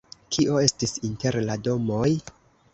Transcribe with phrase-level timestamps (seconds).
[0.35, 2.11] Kio estis inter la domoj?